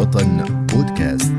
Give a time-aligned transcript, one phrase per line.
[0.00, 1.34] وطن بودكاست.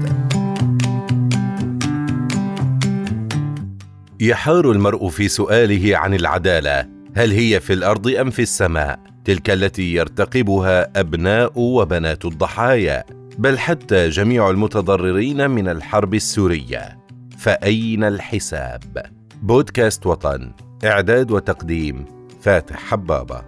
[4.19, 9.93] يحار المرء في سؤاله عن العدالة هل هي في الأرض أم في السماء؟ تلك التي
[9.93, 13.03] يرتقبها أبناء وبنات الضحايا
[13.37, 16.99] بل حتى جميع المتضررين من الحرب السورية.
[17.37, 18.83] فأين الحساب؟
[19.41, 20.51] بودكاست وطن
[20.85, 22.05] إعداد وتقديم
[22.41, 23.41] فاتح حبابة.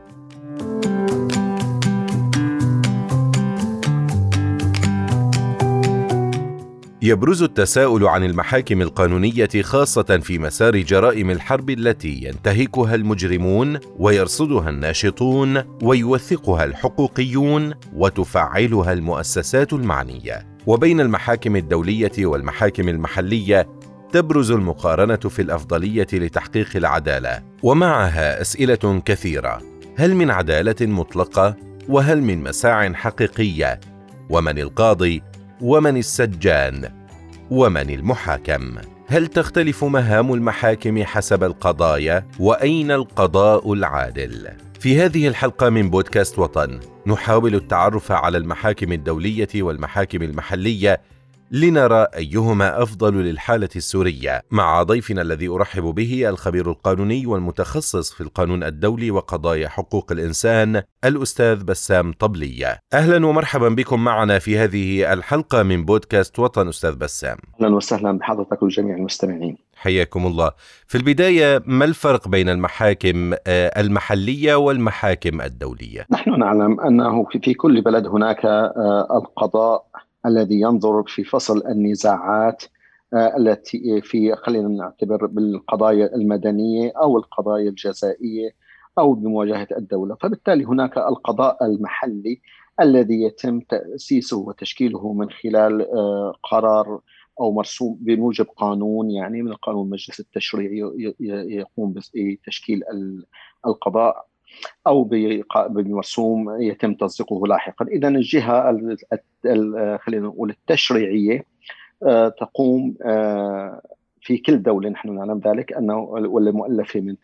[7.06, 15.64] يبرز التساؤل عن المحاكم القانونية خاصة في مسار جرائم الحرب التي ينتهكها المجرمون ويرصدها الناشطون
[15.82, 20.48] ويوثقها الحقوقيون وتفعلها المؤسسات المعنية.
[20.68, 23.68] وبين المحاكم الدولية والمحاكم المحلية
[24.12, 27.44] تبرز المقارنة في الأفضلية لتحقيق العدالة.
[27.64, 29.62] ومعها أسئلة كثيرة.
[29.98, 31.56] هل من عدالة مطلقة؟
[31.90, 33.80] وهل من مساع حقيقية؟
[34.30, 35.24] ومن القاضي؟
[35.64, 37.03] ومن السجان؟
[37.52, 38.76] ومن المحاكم؟
[39.08, 44.50] هل تختلف مهام المحاكم حسب القضايا؟ وأين القضاء العادل؟
[44.80, 51.02] في هذه الحلقة من بودكاست وطن نحاول التعرف على المحاكم الدولية والمحاكم المحلية
[51.54, 54.42] لنرى أيهما أفضل للحالة السورية.
[54.52, 61.64] مع ضيفنا الذي أرحب به الخبير القانوني والمتخصص في القانون الدولي وقضايا حقوق الإنسان الأستاذ
[61.64, 66.68] بسام طبليه أهلا ومرحبا بكم معنا في هذه الحلقة من بودكاست وطن.
[66.68, 67.38] أستاذ بسام.
[67.62, 70.52] أهلا وسهلا بحضرتك وجميع المستمعين حياكم الله.
[70.88, 77.82] في البداية ما الفرق بين المحاكم آه، المحلية والمحاكم الدولية؟ نحن نعلم أنه في كل
[77.82, 79.86] بلد هناك آه، القضاء
[80.26, 82.64] الذي ينظر في فصل النزاعات
[83.14, 88.56] آه، التي في خلينا نعتبر بالقضايا المدنية أو القضايا الجزائية
[89.00, 92.42] أو بمواجهة الدولة، فبالتالي هناك القضاء المحلي
[92.82, 97.02] الذي يتم تأسيسه وتشكيله من خلال آه، قرار
[97.40, 101.14] أو مرسوم بموجب قانون يعني من القانون المجلس التشريعي
[101.50, 102.82] يقوم بتشكيل
[103.68, 104.33] القضاء.
[104.88, 105.04] أو
[105.70, 107.86] بمرسوم يتم تصديقه لاحقا.
[107.88, 108.72] اذا الجهة
[109.98, 111.46] خلينا نقول التشريعية
[112.04, 113.82] آه، تقوم آه،
[114.22, 117.16] في كل دولة نحن نعلم ذلك انه واللي مؤلفه من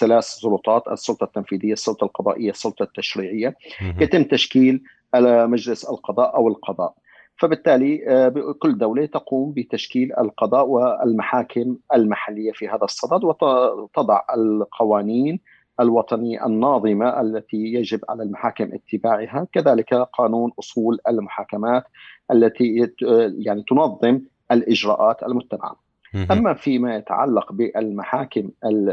[0.00, 3.56] ثلاث سلطات السلطة التنفيذية، السلطة القضائية، السلطة التشريعية.
[4.00, 4.82] يتم تشكيل
[5.14, 6.94] مجلس القضاء أو القضاء.
[7.36, 15.40] فبالتالي آه، كل دولة تقوم بتشكيل القضاء والمحاكم المحلية في هذا الصدد وتضع القوانين
[15.80, 21.84] الوطنية الناظمة التي يجب على المحاكم اتباعها، كذلك قانون أصول المحاكمات
[22.32, 22.90] التي
[23.38, 24.20] يعني تنظم
[24.52, 25.88] الإجراءات المتبعة.
[26.30, 28.50] أما فيما يتعلق بالمحاكم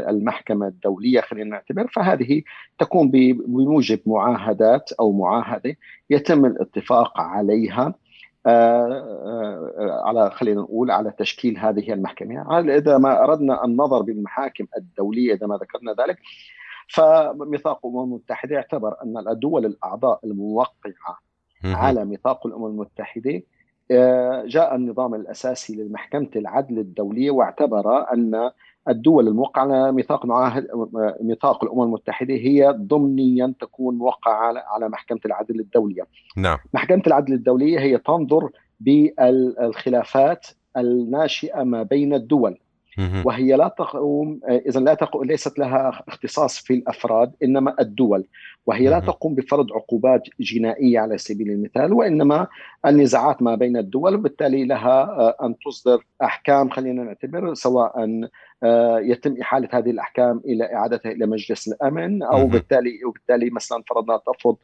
[0.08, 2.42] المحكمة الدولية خلينا نعتبر فهذه
[2.78, 5.76] تكون بموجب معاهدات أو معاهدة
[6.10, 7.94] يتم الاتفاق عليها
[8.46, 8.88] آه،
[9.78, 15.46] آه، على خلينا نقول على تشكيل هذه المحكمة، إذا ما أردنا النظر بالمحاكم الدولية إذا
[15.46, 16.18] ما ذكرنا ذلك
[16.88, 21.18] فميثاق الأمم المتحدة يعتبر أن الدول الأعضاء الموقعة
[21.64, 23.42] على ميثاق الأمم المتحدة
[23.90, 28.50] آه، جاء النظام الأساسي لمحكمة العدل الدولية واعتبر أن
[28.88, 30.68] الدول الموقعة على ميثاق معاهد
[31.20, 36.02] ميثاق الأمم المتحدة هي ضمنيا تكون موقعة على محكمة العدل الدولية.
[36.36, 36.58] نعم.
[36.74, 42.58] محكمة العدل الدولية هي تنظر بالخلافات الناشئة ما بين الدول
[43.24, 48.24] وهي لا تقوم اذا لا تقوم ليست لها اختصاص في الأفراد إنما الدول.
[48.66, 52.46] وهي لا تقوم بفرض عقوبات جنائية على سبيل المثال وإنما
[52.86, 58.26] النزاعات ما بين الدول وبالتالي لها آه، أن تصدر أحكام خلينا نعتبر سواء
[58.62, 64.20] آه، يتم إحالة هذه الأحكام إلى إعادتها إلى مجلس الأمن أو بالتالي وبالتالي مثلا فرضنا
[64.26, 64.56] تفرض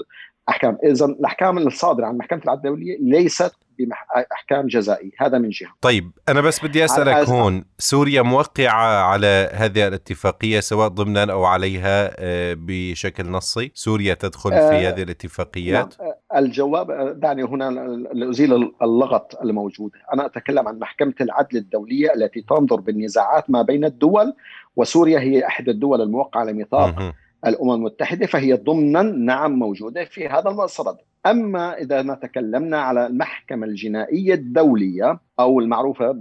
[0.49, 0.79] أحكام.
[0.85, 5.11] اذا الأحكام الصادرة عن محكمة العدل الدولية ليست باحكام جزائية.
[5.19, 5.71] هذا من جهة.
[5.81, 12.11] طيب أنا بس بدي أسألك هون سوريا موقعة على هذه الاتفاقية سواء ضمنا أو عليها
[12.19, 16.13] آه، بشكل نصي؟ سوريا تدخل في آه، هذه الاتفاقيات نعم.
[16.37, 17.71] الجواب دعني هنا
[18.15, 24.35] لأزيل اللغط الموجود أنا أتكلم عن محكمة العدل الدولية التي تنظر بالنزاعات ما بين الدول
[24.77, 27.15] وسوريا هي إحدى الدول الموقعة على ميثاق
[27.47, 30.97] الأمم المتحدة فهي ضمنا نعم موجودة في هذا الصدد
[31.27, 36.13] أما إذا ما تكلمنا على المحكمة الجنائية الدولية أو المعروفة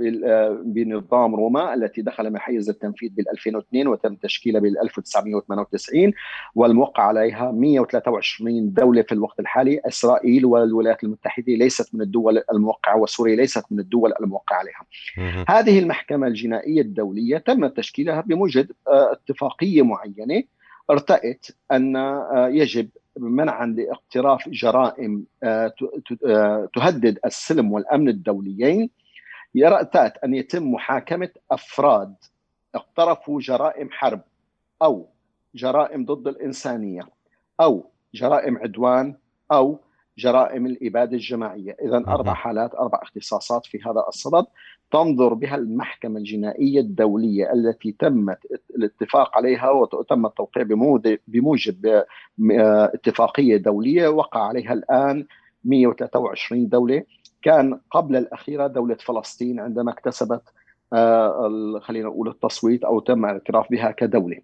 [0.65, 6.13] بنظام روما التي دخل من حيز التنفيذ بال 2002 وتم تشكيلها بال 1998
[6.55, 9.81] والموقع عليها 123 دولة في الوقت الحالي.
[9.87, 14.85] إسرائيل والولايات المتحدة ليست من الدول الموقعة وسوريا ليست من الدول الموقعة عليها.
[15.49, 20.43] هذه المحكمة الجنائية الدولية تم تشكيلها بموجب اتفاقية معينة
[20.91, 21.95] ارتأت أن
[22.33, 25.73] يجب منعا لاقتراف جرائم آه،
[26.25, 28.89] آه، تهدد السلم والأمن الدوليين.
[29.55, 32.15] يرأتات أن يتم محاكمة أفراد
[32.75, 34.21] اقترفوا جرائم حرب
[34.81, 35.07] أو
[35.55, 37.01] جرائم ضد الإنسانية
[37.61, 39.15] أو جرائم عدوان
[39.51, 39.79] أو
[40.17, 44.45] جرائم الإبادة الجماعية، اذا أربع حالات أربع اختصاصات في هذا الصدد
[44.91, 48.39] تنظر بها المحكمة الجنائية الدولية التي تمت
[48.83, 50.63] الاتفاق عليها وتم التوقيع
[51.27, 52.03] بموجب
[52.93, 55.25] اتفاقية دولية وقع عليها الآن
[55.65, 57.03] 123 دولة
[57.41, 60.41] كان قبل الأخيرة دولة فلسطين عندما اكتسبت
[60.93, 64.37] آه، خلينا نقول التصويت أو تم الاعتراف بها كدولة.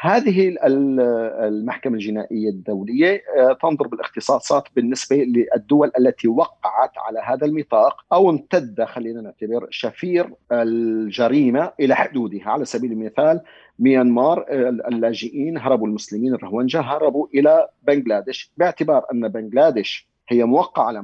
[0.00, 8.30] هذه المحكمة الجنائية الدولية آه، تنظر بالاختصاصات بالنسبة للدول التي وقعت على هذا الميثاق أو
[8.30, 12.50] امتد خلينا نعتبر شفير الجريمة إلى حدودها.
[12.50, 13.40] على سبيل المثال
[13.78, 18.52] ميانمار آه، اللاجئين هربوا المسلمين الروهنجا هربوا إلى بنغلاديش.
[18.56, 21.02] باعتبار أن بنغلاديش هي موقعة على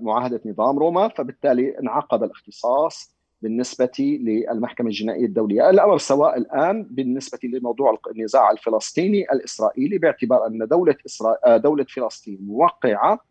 [0.00, 7.98] معاهدة نظام روما فبالتالي انعقد الاختصاص بالنسبة للمحكمة الجنائية الدولية الأمر سواء الآن بالنسبة لموضوع
[8.10, 11.36] النزاع الفلسطيني الإسرائيلي باعتبار أن دولة إسرا...
[11.44, 13.30] آه، دولة فلسطين موقعة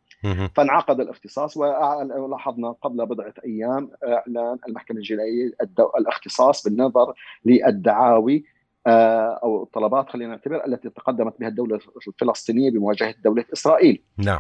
[0.56, 5.90] فانعقد الاختصاص ولاحظنا قبل بضعة أيام إعلان المحكمة الجنائية الدو...
[5.98, 7.14] الاختصاص بالنظر
[7.46, 8.46] للدعاوي
[8.88, 14.02] آه، أو الطلبات خلينا نعتبر التي تقدمت بها الدولة الفلسطينية بمواجهة دولة إسرائيل.
[14.18, 14.40] نعم.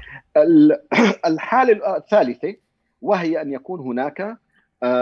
[1.25, 2.56] الحالة الثالثة
[3.01, 4.38] وهي أن يكون هناك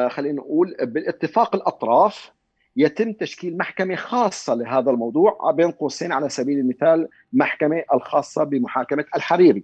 [0.09, 2.31] خلينا نقول بالاتفاق الأطراف
[2.75, 9.63] يتم تشكيل محكمة خاصة لهذا الموضوع بين قوسين على سبيل المثال محكمة الخاصة بمحاكمة الحريري.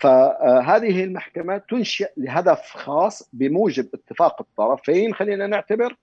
[0.00, 5.96] فهذه المحكمة تنشئ لهدف خاص بموجب اتفاق الطرفين خلينا نعتبر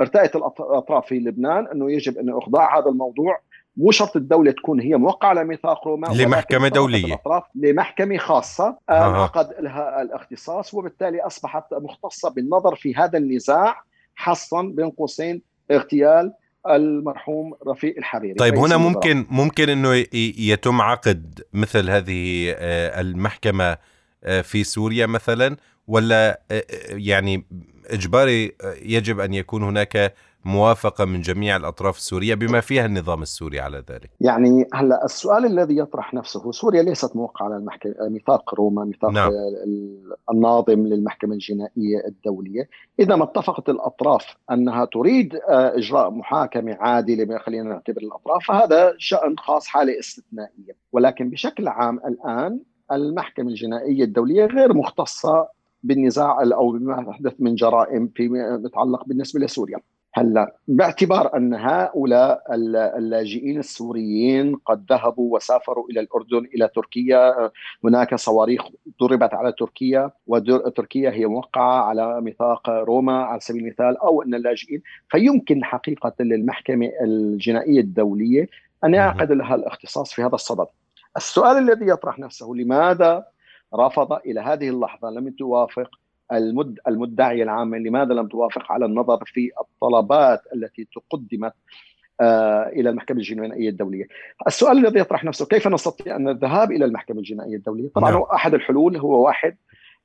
[0.00, 3.40] ارتأت الأطراف في لبنان أنه يجب أن اخضاع هذا الموضوع
[3.76, 7.06] مو شرط الدولة تكون هي موقعة على ميثاق روما لمحكمة دولية.
[7.06, 8.78] الأطراف لمحكمة خاصة.
[8.88, 13.82] عقد لها الاختصاص وبالتالي أصبحت مختصة بالنظر في هذا النزاع
[14.14, 16.32] حصا بين قوسين اغتيال
[16.70, 18.34] المرحوم رفيق الحريري.
[18.34, 20.04] طيب هنا ممكن ممكن إنه
[20.38, 23.78] يتم عقد مثل هذه آه، المحكمة
[24.24, 25.56] آه، في سوريا مثلا
[25.86, 27.46] ولا آه، يعني
[27.86, 28.52] إجباري
[28.82, 30.14] يجب أن يكون هناك
[30.46, 34.10] موافقة من جميع الأطراف السورية بما فيها النظام السوري على ذلك.
[34.20, 39.30] يعني هلا السؤال الذي يطرح نفسه سوريا ليست موقعة على المحكمه ميثاق روما ميثاق نعم.
[40.30, 42.68] الناظم للمحكمة الجنائية الدولية،
[43.00, 49.38] إذا ما اتفقت الأطراف أنها تريد آه، إجراء محاكمة عادلة خلينا نعتبر الأطراف فهذا شأن
[49.38, 52.60] خاص حالة استثنائية، ولكن بشكل عام الآن
[52.92, 55.48] المحكمة الجنائية الدولية غير مختصة
[55.82, 59.78] بالنزاع أو بما حدث من جرائم فيما يتعلق بالنسبة لسوريا.
[60.18, 62.42] هلا باعتبار أن هؤلاء
[62.98, 67.50] اللاجئين السوريين قد ذهبوا وسافروا إلى الأردن إلى تركيا.
[67.84, 68.62] هناك صواريخ
[69.00, 74.82] ضربت على تركيا وتركيا هي موقعة على ميثاق روما على سبيل المثال أو أن اللاجئين
[75.08, 78.48] فيمكن حقيقة للمحكمة الجنائية الدولية
[78.84, 80.66] أن يعقد لها الاختصاص في هذا الصدد.
[81.16, 83.24] السؤال الذي يطرح نفسه لماذا
[83.74, 85.90] رفض إلى هذه اللحظة؟ لم توافق.
[86.32, 91.52] المد المدعية العامة لماذا لم توافق على النظر في الطلبات التي تقدمت
[92.20, 94.08] آه إلى المحكمة الجنائيه الدولية.
[94.46, 98.22] السؤال الذي يطرح نفسه كيف نستطيع أن الذهاب إلى المحكمة الجنائيه الدولية؟ طبعا نعم.
[98.22, 99.56] أحد الحلول هو واحد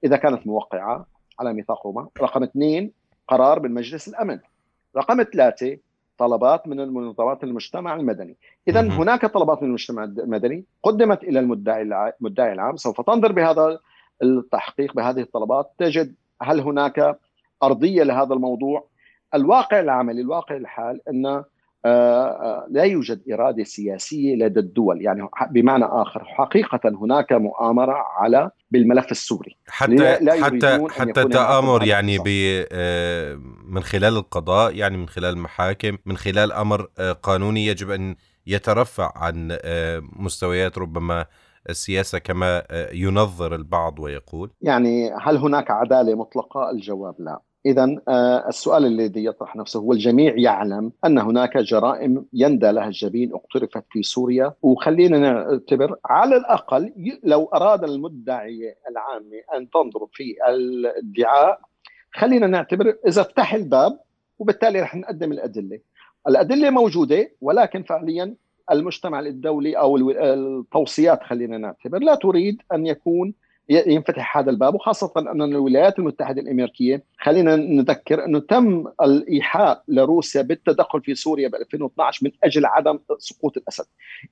[0.03, 1.05] إذا كانت موقعة
[1.39, 2.91] على ميثاق روما، رقم اثنين
[3.27, 4.39] قرار من مجلس الأمن.
[4.97, 5.77] رقم ثلاثة
[6.17, 12.53] طلبات من المنظمات المجتمع المدني اذا هناك طلبات من المجتمع المدني قدمت إلى المدعي المدعي
[12.53, 13.79] العام سوف تنظر بهذا
[14.23, 15.71] التحقيق بهذه الطلبات.
[15.77, 17.19] تجد هل هناك
[17.63, 18.87] أرضية لهذا الموضوع؟
[19.35, 21.43] الواقع العملي الواقع الحال أن
[21.85, 25.01] آه، آه، لا يوجد إرادة سياسية لدى الدول.
[25.01, 29.57] يعني بمعنى آخر حقيقة هناك مؤامرة على بالملف السوري.
[29.67, 32.23] حتى لا حتى حتى تآمر يعني ب
[32.71, 36.87] آه، من خلال القضاء يعني من خلال المحاكم من خلال أمر
[37.23, 38.15] قانوني يجب أن
[38.47, 39.57] يترفع عن
[40.15, 41.25] مستويات ربما
[41.69, 47.39] السياسة كما آه، ينظر البعض ويقول؟ يعني هل هناك عدالة مطلقة؟ الجواب لا.
[47.65, 53.33] إذا آه، السؤال الذي يطرح نفسه هو الجميع يعلم أن هناك جرائم يندى لها الجبين
[53.33, 61.59] اقترفت في سوريا وخلينا نعتبر على الأقل لو أراد المدعي العام أن تنظر في الادعاء
[62.13, 63.99] خلينا نعتبر إذا افتح الباب
[64.39, 65.79] وبالتالي رح نقدم الأدلة
[66.27, 68.35] الأدلة موجودة ولكن فعليا
[68.71, 73.33] المجتمع الدولي أو التوصيات خلينا نعتبر لا تريد أن يكون
[73.69, 81.01] ينفتح هذا الباب وخاصة أن الولايات المتحدة الأمريكية خلينا نذكر أنه تم الإيحاء لروسيا بالتدخل
[81.01, 83.85] في سوريا ب 2012 من أجل عدم سقوط الأسد.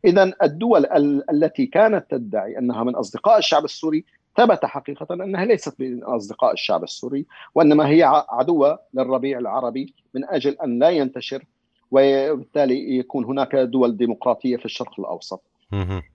[0.06, 0.86] إذا الدول
[1.32, 4.06] التي كانت تدعي أنها من أصدقاء الشعب السوري
[4.38, 10.58] ثبت حقيقة أنها ليست من أصدقاء الشعب السوري وإنما هي عدوة للربيع العربي من أجل
[10.64, 11.44] أن لا ينتشر
[11.92, 15.42] وبالتالي يكون هناك دول ديمقراطية في الشرق الأوسط.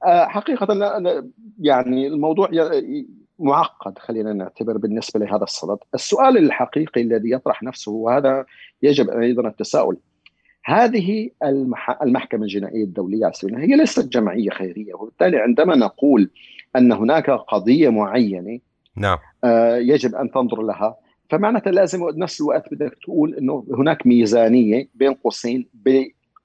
[0.04, 0.66] آه، حقيقة
[1.60, 2.48] يعني الموضوع
[3.38, 5.78] معقد خلينا نعتبر بالنسبة لهذا الصدد.
[5.94, 8.44] السؤال الحقيقي الذي يطرح نفسه وهذا
[8.82, 9.96] يجب أيضا التساؤل
[10.64, 11.30] هذه
[12.02, 13.26] المحكمة الجنائية الدولية
[13.60, 16.30] هي ليست جمعية خيرية وبالتالي عندما نقول
[16.76, 18.58] أن هناك قضية معينة
[18.96, 19.18] نعم.
[19.44, 20.96] آه، يجب أن تنظر لها
[21.30, 25.68] فمعناتها لازم بنفس الوقت بدك تقول إنه هناك ميزانية بين قوسين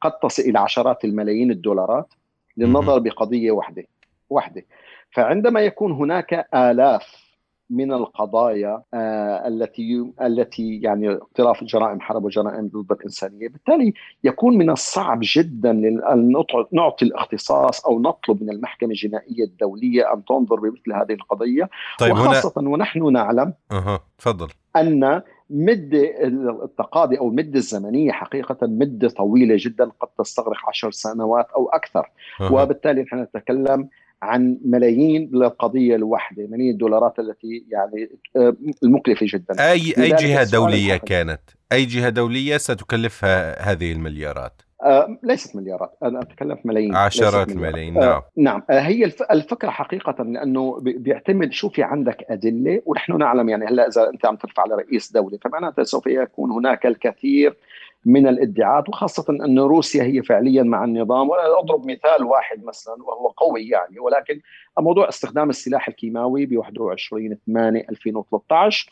[0.02, 2.14] قد تصل إلى عشرات الملايين الدولارات
[2.58, 3.84] للنظر بقضية واحدة
[4.30, 4.66] واحدة.
[5.12, 7.29] فعندما يكون هناك آلاف
[7.70, 14.70] من القضايا آه التي التي يعني اقتراف جرائم حرب وجرائم ضد الإنسانية، بالتالي يكون من
[14.70, 15.72] الصعب جدا
[16.14, 21.70] أن نعطي الاختصاص أو نطلب من المحكمة الجنائية الدولية أن تنظر بمثل هذه القضية.
[22.00, 22.70] طيب وخاصة هنا...
[22.70, 24.48] ونحن نعلم أها تفضل.
[24.76, 26.28] أن مدة
[26.64, 32.12] التقاضي أو المدة الزمنية حقيقة مدة طويلة جدا قد تستغرق عشر سنوات أو أكثر.
[32.42, 32.54] أه.
[32.54, 33.90] وبالتالي نحن نتكلم
[34.22, 39.72] عن ملايين للقضية الواحده ملايين الدولارات التي يعني آه، المكلفة جدا.
[39.72, 46.22] أي أي جهة دولية كانت؟ أي جهة دولية ستكلفها هذه المليارات؟ آه ليست مليارات أنا
[46.22, 48.64] أتكلم في ملايين عشرات الملايين نعم آه نعم.
[48.70, 54.10] آه هي الفكرة حقيقة لأنه بيعتمد شو في عندك أدلة؟ ونحن نعلم يعني هلأ إذا
[54.10, 57.58] أنت عم ترفع لرئيس دولة فمعناتها سوف يكون هناك الكثير
[58.06, 61.30] من الادعاءات وخاصة أن روسيا هي فعليا مع النظام.
[61.30, 64.42] وأنا أضرب مثال واحد مثلا وهو قوي يعني ولكن
[64.80, 68.90] موضوع استخدام السلاح الكيماوي ب 21 8 2013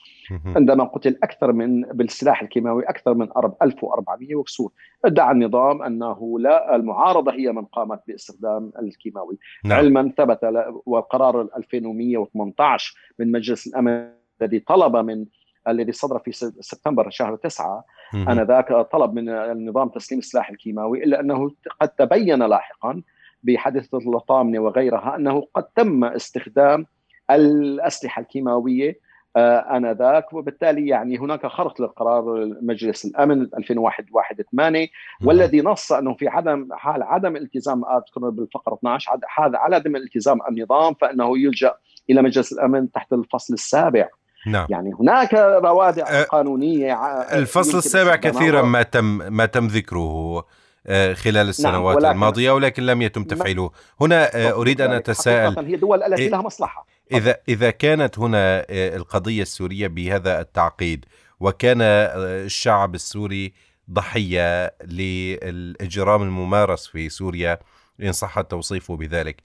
[0.55, 3.27] عندما قتل أكثر من بالسلاح الكيماوي أكثر من
[3.61, 4.71] 1400 وكسور.
[5.05, 9.37] ادعى النظام أنه لا المعارضة هي من قامت باستخدام الكيماوي.
[9.65, 9.77] نعم.
[9.77, 10.39] علما ثبت
[10.85, 14.09] وقرار 2118 من مجلس الأمن
[14.41, 15.25] الذي طلب من
[15.67, 17.85] الذي صدر في سبتمبر شهر تسعة.
[18.13, 23.01] آنذاك طلب من النظام تسليم السلاح الكيماوي إلا أنه قد تبين لاحقا
[23.43, 26.85] بحادثة اللطامنة وغيرها أنه قد تم استخدام
[27.31, 29.07] الأسلحة الكيماوية
[29.37, 30.33] آه، آنذاك.
[30.33, 32.23] وبالتالي يعني هناك خرق لقرار
[32.61, 34.87] مجلس الأمن 2001 8
[35.23, 40.93] والذي نص أنه في عدم حال عدم التزام أذكر بالفقرة 12 حال عدم التزام النظام
[40.93, 41.73] فإنه يلجأ
[42.09, 44.09] إلى مجلس الأمن تحت الفصل السابع.
[44.47, 44.67] نعم.
[44.69, 50.45] يعني هناك روادع أه قانونية الفصل السابع كثيرا ما تم ما تم ذكره
[50.87, 53.71] أه، خلال نعم، السنوات نعم الماضية ولكن لم يتم تفعيله.
[54.01, 55.65] هنا أه، أريد أن أتساءل.
[55.65, 56.87] هي دول التي لها مصلحة.
[57.11, 61.05] اذا إذا كانت هنا أه، القضية السورية بهذا التعقيد
[61.39, 63.53] وكان الشعب السوري
[63.91, 67.59] ضحية للإجرام الممارس في سوريا
[68.01, 69.43] إن صح توصيفه بذلك.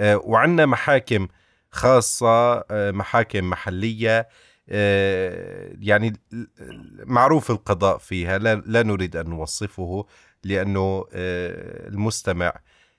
[0.00, 1.28] وعندنا محاكم
[1.70, 4.28] خاصة آه، محاكم محلية
[4.68, 6.12] آه، يعني
[7.04, 8.38] معروف القضاء فيها.
[8.38, 10.06] لا نريد أن نوصفه
[10.44, 12.52] لأنه آه، المستمع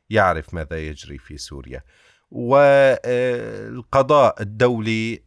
[0.09, 1.83] يعرف ماذا يجري في سوريا.
[2.31, 3.21] والقضاء
[4.41, 5.23] الدولي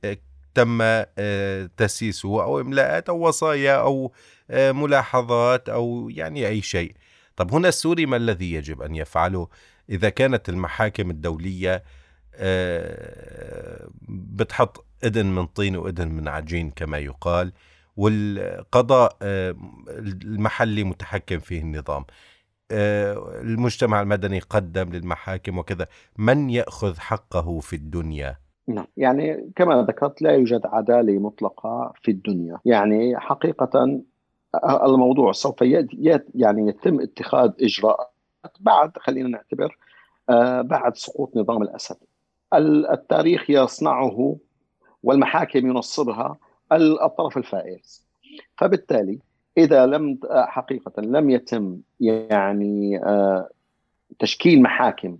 [0.54, 1.02] تم
[1.76, 4.12] تسييسه أو إملاءات أو وصايا أو
[4.50, 6.94] ملاحظات أو يعني أي شيء.
[7.36, 9.48] طب هنا السوري ما الذي يجب أن يفعله؟
[9.90, 11.82] إذا كانت المحاكم الدولية آه،
[14.08, 17.52] بتحط إذن من طين وإذن من عجين كما يقال
[17.96, 19.54] والقضاء آه،
[19.98, 22.04] المحلي متحكم فيه النظام.
[22.70, 25.86] آه، المجتمع المدني قدم للمحاكم وكذا.
[26.18, 28.36] من يأخذ حقه في الدنيا؟
[28.68, 32.58] نعم يعني كما ذكرت لا يوجد عدالة مطلقة في الدنيا.
[32.64, 34.02] يعني حقيقة
[34.64, 35.62] الموضوع سوف
[36.34, 39.78] يعني يتم اتخاذ إجراءات بعد خلينا نعتبر
[40.62, 41.96] بعد سقوط نظام الأسد.
[42.58, 44.36] التاريخ يصنعه
[45.02, 46.38] والمحاكم ينصبها
[46.72, 48.06] الطرف الفائز.
[48.56, 49.18] فبالتالي
[49.58, 53.48] إذا لم حقيقة لم يتم يعني آه،
[54.18, 55.18] تشكيل محاكم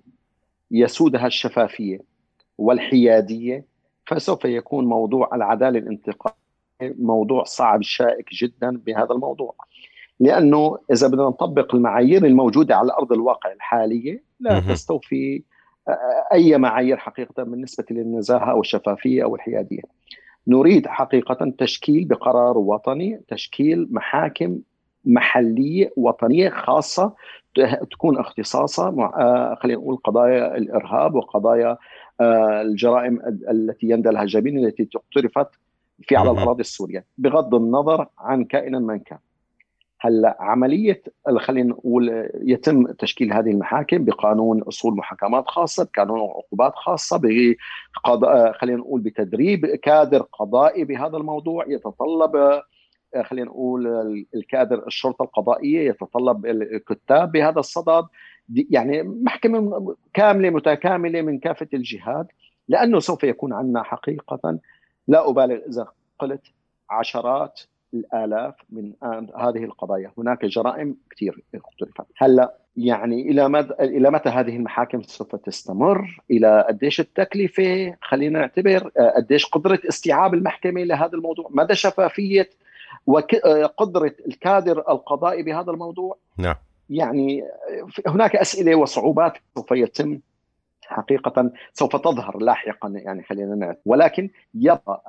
[0.70, 2.00] يسودها الشفافية
[2.58, 3.64] والحيادية
[4.06, 6.36] فسوف يكون موضوع العدالة الانتقالية
[6.82, 9.54] موضوع صعب شائك جدا بهذا الموضوع.
[10.20, 15.42] لأنه إذا بدنا نطبق المعايير الموجودة على أرض الواقع الحالية لا تستوفي
[16.32, 19.82] أي معايير حقيقة بالنسبة للنزاهة أو الشفافية أو الحيادية.
[20.46, 24.58] نريد حقيقة تشكيل بقرار وطني، تشكيل محاكم
[25.04, 27.14] محلية وطنية خاصة
[27.90, 28.90] تكون اختصاصها
[29.60, 31.78] خلينا نقول قضايا الإرهاب وقضايا
[32.20, 33.20] الجرائم
[33.50, 35.48] التي يندى لها جبين التي اقترفت
[36.02, 39.18] في على الأراضي السورية بغض النظر عن كائنا من كان.
[40.04, 41.02] هلا عملية
[41.38, 48.78] خلينا نقول يتم تشكيل هذه المحاكم بقانون أصول محاكمات خاصة بقانون عقوبات خاصة بقضاء خلينا
[48.78, 51.64] نقول بتدريب كادر قضائي بهذا الموضوع.
[51.68, 52.62] يتطلب
[53.22, 53.86] خلينا نقول
[54.34, 58.06] الكادر الشرطة القضائية يتطلب الكتاب بهذا الصدد.
[58.70, 62.26] يعني محكمة كاملة متكاملة من كافة الجهات
[62.68, 64.58] لأنه سوف يكون عندنا حقيقة
[65.08, 65.86] لا أبالغ إذا
[66.18, 66.46] قلت
[66.90, 67.60] عشرات
[67.94, 68.92] الآلاف من
[69.36, 75.36] هذه القضايا، هناك جرائم كثير اختلفت، هلأ يعني إلى مدى إلى متى هذه المحاكم سوف
[75.36, 82.50] تستمر؟ إلى قديش التكلفة؟ خلينا نعتبر قديش قدرة استيعاب المحكمة لهذا الموضوع، مدى شفافية
[83.06, 86.56] وقدره الكادر القضائي بهذا الموضوع؟ نعم
[86.90, 87.44] يعني
[88.06, 90.20] هناك أسئلة وصعوبات سوف يتم
[90.86, 93.76] حقيقة سوف تظهر لاحقا يعني خلينا نعرف.
[93.84, 95.02] ولكن يبقى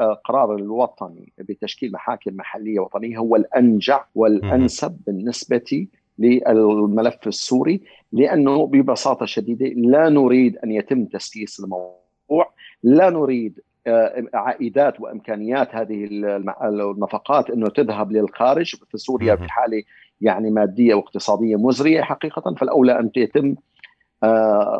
[0.00, 5.86] القرار الوطني بتشكيل محاكم محلية وطنية هو الأنجع والأنسب بالنسبة
[6.18, 7.80] للملف السوري
[8.12, 16.08] لأنه ببساطة شديدة لا نريد أن يتم تسييس الموضوع لا نريد آه، عائدات وإمكانيات هذه
[16.64, 19.82] النفقات إنه تذهب للخارج في سوريا في حالة
[20.20, 23.54] يعني مادية واقتصادية مزرية حقيقة فالأولى أن يتم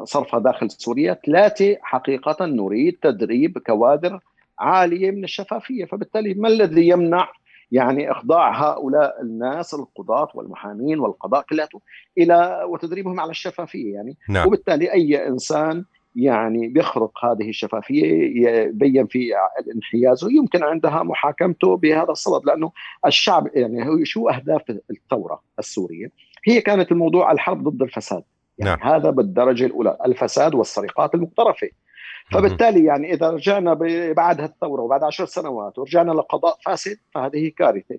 [0.05, 1.19] صرفها داخل سوريا.
[1.27, 4.21] ثلاثة حقيقة نريد تدريب كوادر
[4.59, 5.85] عالية من الشفافية.
[5.85, 7.29] فبالتالي ما الذي يمنع
[7.73, 11.81] يعني إخضاع هؤلاء الناس القضاة والمحامين والقضاء كلياته
[12.19, 14.47] إلى وتدريبهم على الشفافية يعني؟ نعم.
[14.47, 15.85] وبالتالي أي إنسان
[16.17, 18.05] يعني بيخرق هذه الشفافية
[18.47, 19.31] يبين في
[19.61, 22.73] الانحياز ويمكن عندها محاكمته بهذا الصدد لأنه
[23.07, 26.11] الشعب يعني شو أهداف الثورة السورية؟
[26.45, 28.23] هي كانت الموضوع الحرب ضد الفساد.
[28.59, 28.93] يعني نعم.
[28.95, 31.69] هذا بالدرجة الأولى الفساد والسرقات المقترفة.
[32.31, 33.75] فبالتالي يعني إذا رجعنا
[34.17, 37.99] بعد الثورة وبعد عشر سنوات ورجعنا لقضاء فاسد فهذه كارثة.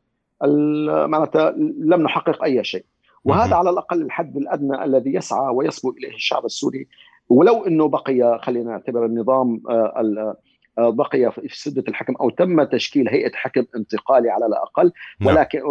[1.08, 2.86] معناتها لم نحقق أي شيء.
[3.26, 6.88] وهذا على الأقل الحد الأدنى الذي يسعى ويصبو إليه الشعب السوري.
[7.30, 10.36] ولو إنه بقي خلينا نعتبر النظام آه،
[10.78, 15.30] آه، بقي في سدة الحكم أو تم تشكيل هيئة حكم انتقالي على الأقل نعم.
[15.30, 15.62] ولكن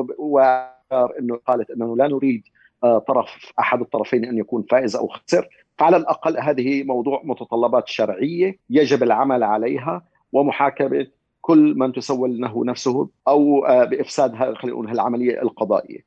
[1.21, 2.43] إنه قالت إنه لا نريد
[2.83, 9.03] طرف أحد الطرفين أن يكون فائز أو خسر فعلى الأقل هذه موضوع متطلبات شرعية يجب
[9.03, 11.07] العمل عليها ومحاكمة
[11.41, 16.01] كل من تسول له نفسه أو آه، بإفساد خلينا نقول العملية القضائية.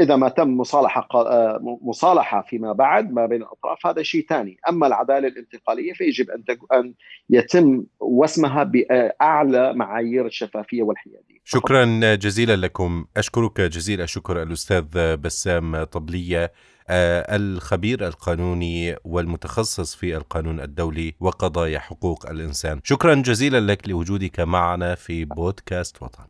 [0.00, 4.86] إذا ما تم مصالحة آه، مصالحة فيما بعد ما بين الأطراف هذا شيء ثاني، أما
[4.86, 6.94] العدالة الانتقالية فيجب أن أن
[7.30, 11.38] يتم وسمها بأعلى معايير الشفافية والحيادية.
[11.44, 16.52] شكرا جزيلا لكم، أشكرك جزيل الشكر الأستاذ بسام طبلية
[16.90, 22.80] آه، الخبير القانوني والمتخصص في القانون الدولي وقضايا حقوق الإنسان.
[22.84, 26.24] شكرا جزيلا لك لوجودك معنا في بودكاست وطن.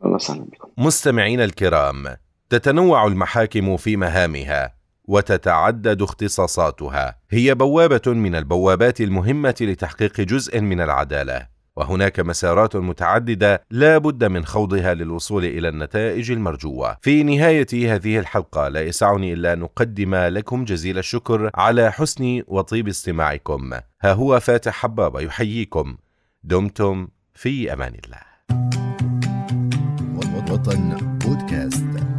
[0.78, 2.16] مستمعين الكرام
[2.50, 7.18] تتنوع المحاكم في مهامها وتتعدد اختصاصاتها.
[7.30, 14.44] هي بوابة من البوابات المهمة لتحقيق جزء من العدالة وهناك مسارات متعددة لا بد من
[14.44, 16.96] خوضها للوصول إلى النتائج المرجوة.
[17.02, 22.88] في نهاية هذه الحلقة لا يسعني إلا أن أقدم لكم جزيل الشكر على حسن وطيب
[22.88, 23.72] استماعكم.
[24.02, 25.96] ها هو فاتح حبابه يحييكم.
[26.44, 28.28] دمتم في أمان الله.
[30.50, 32.17] وطن بودكاست.